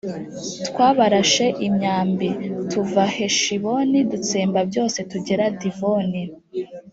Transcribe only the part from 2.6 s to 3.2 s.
tuva